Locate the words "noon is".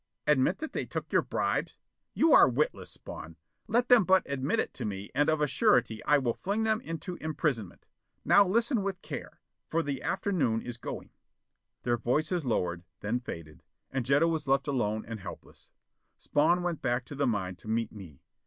10.31-10.77